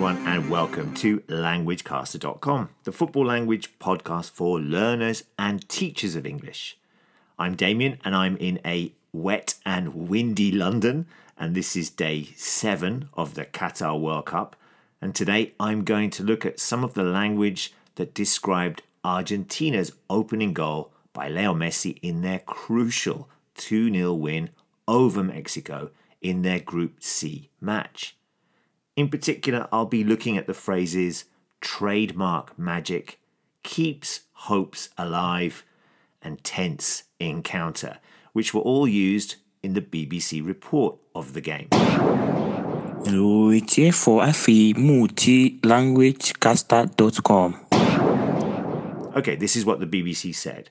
[0.00, 6.78] welcome to LanguageCaster.com, the football language podcast for learners and teachers of English.
[7.38, 11.06] I'm Damien and I'm in a wet and windy London,
[11.36, 14.56] and this is day seven of the Qatar World Cup.
[15.02, 20.54] And today I'm going to look at some of the language that described Argentina's opening
[20.54, 23.28] goal by Leo Messi in their crucial
[23.58, 24.48] 2 0 win
[24.88, 25.90] over Mexico
[26.22, 28.16] in their Group C match.
[29.00, 31.24] In particular, I'll be looking at the phrases
[31.62, 33.18] trademark magic,
[33.62, 35.64] keeps hopes alive,
[36.20, 37.96] and tense encounter,
[38.34, 41.68] which were all used in the BBC report of the game.
[49.16, 50.68] Okay, this is what the BBC said.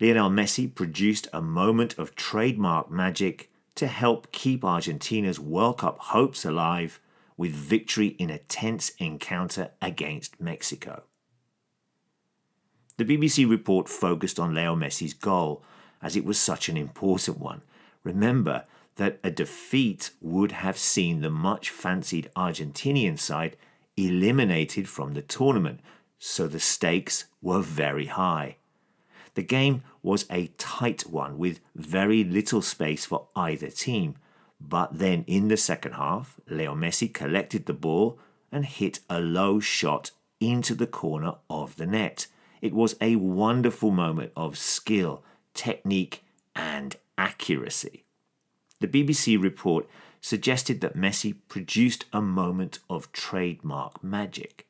[0.00, 6.46] Lionel Messi produced a moment of trademark magic to help keep Argentina's World Cup hopes
[6.46, 6.98] alive
[7.36, 11.02] with victory in a tense encounter against Mexico.
[12.98, 15.64] The BBC report focused on Leo Messi's goal
[16.02, 17.62] as it was such an important one.
[18.04, 18.64] Remember
[18.96, 23.56] that a defeat would have seen the much fancied Argentinian side
[23.96, 25.80] eliminated from the tournament,
[26.18, 28.56] so the stakes were very high.
[29.34, 34.16] The game was a tight one with very little space for either team,
[34.68, 38.18] but then in the second half, Leo Messi collected the ball
[38.50, 40.10] and hit a low shot
[40.40, 42.26] into the corner of the net.
[42.60, 45.24] It was a wonderful moment of skill,
[45.54, 46.22] technique,
[46.54, 48.04] and accuracy.
[48.80, 49.88] The BBC report
[50.20, 54.66] suggested that Messi produced a moment of trademark magic,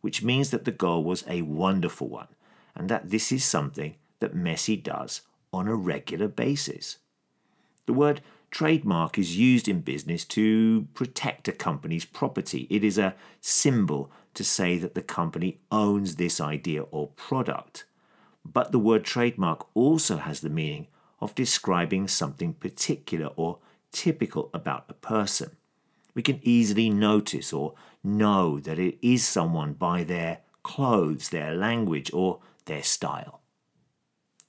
[0.00, 2.28] which means that the goal was a wonderful one
[2.74, 6.98] and that this is something that Messi does on a regular basis.
[7.86, 8.20] The word
[8.56, 12.66] Trademark is used in business to protect a company's property.
[12.70, 17.84] It is a symbol to say that the company owns this idea or product.
[18.46, 20.86] But the word trademark also has the meaning
[21.20, 23.58] of describing something particular or
[23.92, 25.50] typical about a person.
[26.14, 32.10] We can easily notice or know that it is someone by their clothes, their language,
[32.14, 33.42] or their style.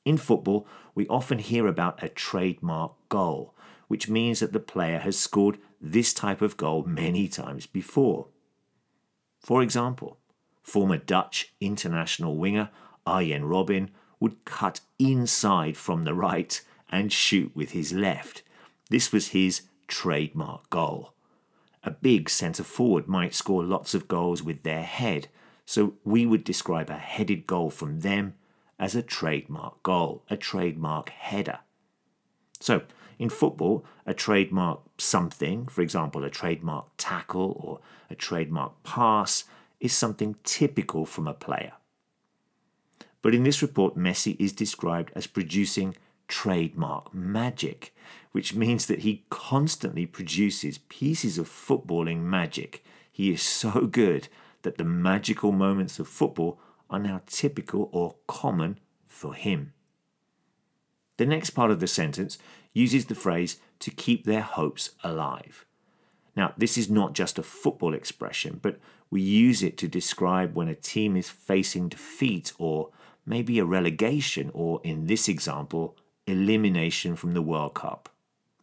[0.05, 3.53] In football, we often hear about a trademark goal,
[3.87, 8.27] which means that the player has scored this type of goal many times before.
[9.39, 10.17] For example,
[10.61, 12.69] former Dutch international winger
[13.05, 13.89] Arjen Robben
[14.19, 18.43] would cut inside from the right and shoot with his left.
[18.89, 21.13] This was his trademark goal.
[21.83, 25.29] A big centre forward might score lots of goals with their head,
[25.65, 28.33] so we would describe a headed goal from them
[28.79, 31.59] as a trademark goal, a trademark header.
[32.59, 32.83] So,
[33.19, 37.79] in football, a trademark something, for example, a trademark tackle or
[38.09, 39.45] a trademark pass,
[39.79, 41.73] is something typical from a player.
[43.21, 45.95] But in this report, Messi is described as producing
[46.27, 47.93] trademark magic,
[48.31, 52.83] which means that he constantly produces pieces of footballing magic.
[53.11, 54.27] He is so good
[54.61, 59.73] that the magical moments of football are now typical or common for him.
[61.17, 62.37] The next part of the sentence
[62.77, 65.65] uses the phrase to keep their hopes alive.
[66.35, 68.79] Now, this is not just a football expression, but
[69.09, 72.89] we use it to describe when a team is facing defeat or
[73.25, 78.09] maybe a relegation, or in this example, elimination from the World Cup.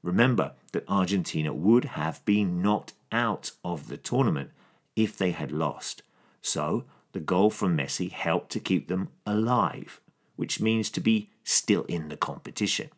[0.02, 4.50] Remember that Argentina would have been knocked out of the tournament
[4.96, 6.02] if they had lost.
[6.40, 10.00] So, the goal from Messi helped to keep them alive,
[10.36, 12.90] which means to be still in the competition.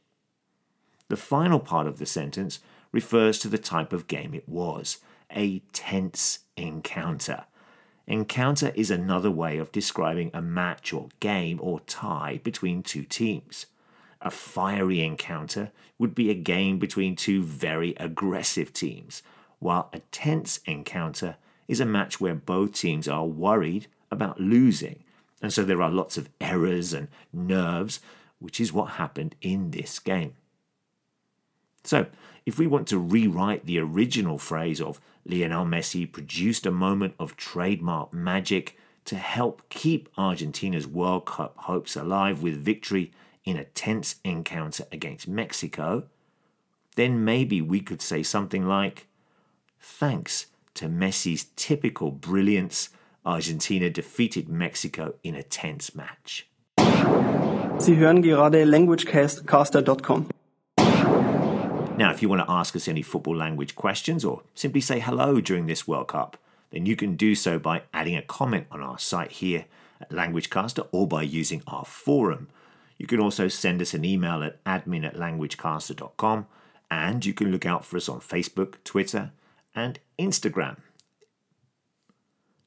[1.09, 2.61] The final part of the sentence
[2.93, 4.99] refers to the type of game it was
[5.35, 7.45] a tense encounter.
[8.07, 13.67] Encounter is another way of describing a match or game or tie between two teams.
[14.21, 19.23] A fiery encounter would be a game between two very aggressive teams,
[19.59, 21.37] while a tense encounter
[21.69, 25.03] is a match where both teams are worried about losing.
[25.43, 28.01] And so there are lots of errors and nerves,
[28.39, 30.35] which is what happened in this game.
[31.87, 32.07] So,
[32.45, 37.37] if we want to rewrite the original phrase of Lionel Messi produced a moment of
[37.37, 43.13] trademark magic to help keep Argentina's World Cup hopes alive with victory
[43.45, 46.05] in a tense encounter against Mexico,
[46.97, 49.07] then maybe we could say something like,
[49.81, 52.91] Thanks to Messi's typical brilliance,
[53.25, 56.49] Argentina defeated Mexico in a tense match.
[57.79, 60.27] Sie hören gerade languagecaster.com.
[61.97, 65.41] Now, if you want to ask us any football language questions or simply say hello
[65.41, 66.37] during this World Cup,
[66.71, 69.65] then you can do so by adding a comment on our site here
[70.01, 72.49] at LanguageCaster or by using our forum.
[72.99, 76.47] You can also send us an email at admin at languagecaster.com
[76.91, 79.33] and you can look out for us on Facebook, Twitter,
[79.75, 80.77] and Instagram.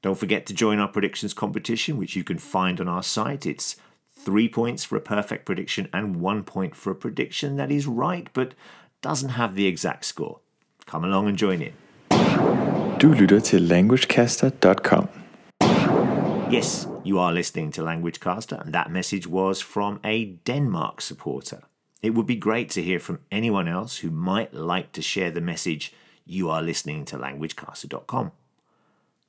[0.02, 3.46] Don't forget to join our predictions competition, which you can find on our site.
[3.46, 3.76] It's
[4.20, 8.28] three points for a perfect prediction and one point for a prediction that is right
[8.34, 8.54] but
[9.02, 10.40] doesn't have the exact score.
[10.86, 11.74] Come along and join in.
[13.00, 15.10] Du lytter til languagecaster.com.
[16.52, 21.62] Yes, you are listening to LanguageCaster, and that message was from a Denmark supporter.
[22.02, 25.42] It would be great to hear from anyone else who might like to share the
[25.42, 25.94] message
[26.26, 28.32] you are listening to languagecaster.com.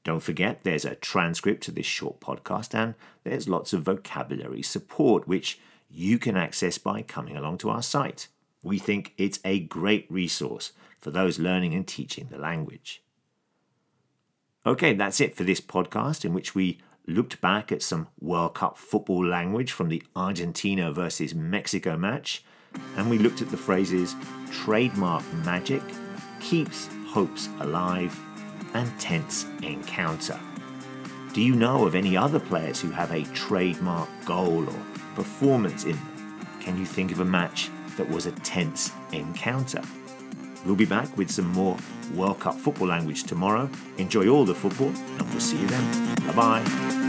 [0.03, 2.95] Don't forget, there's a transcript to this short podcast, and
[3.25, 5.59] there's lots of vocabulary support, which
[5.91, 8.29] you can access by coming along to our site.
[8.63, 13.03] We think it's a great resource for those learning and teaching the language.
[14.67, 18.77] Okay, that's it for this podcast, in which we looked back at some World Cup
[18.77, 22.45] football language from the Argentina versus Mexico match,
[22.97, 24.15] and we looked at the phrases
[24.51, 25.83] trademark magic,
[26.41, 28.19] keeps hopes alive,
[28.75, 30.39] and tense encounter.
[31.33, 34.85] Do you know of any other players who have a trademark goal or
[35.15, 36.47] performance in them?
[36.61, 39.83] Can you think of a match that was a tense encounter?
[40.65, 41.77] We'll be back with some more
[42.15, 43.71] World Cup football language tomorrow.
[43.99, 46.15] Enjoy all the football, and we'll see you then.
[46.27, 47.00] Bye bye.